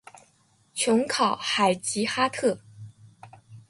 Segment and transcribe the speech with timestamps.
[0.73, 2.59] 琼考海吉哈特。